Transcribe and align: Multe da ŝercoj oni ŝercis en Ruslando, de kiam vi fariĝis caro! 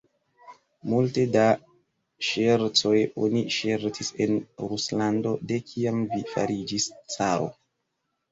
Multe 0.91 1.23
da 1.33 1.43
ŝercoj 2.29 2.95
oni 3.27 3.43
ŝercis 3.57 4.09
en 4.25 4.33
Ruslando, 4.71 5.33
de 5.51 5.59
kiam 5.73 6.01
vi 6.15 6.23
fariĝis 6.33 6.89
caro! 7.17 7.47